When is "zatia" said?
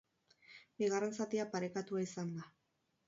1.19-1.45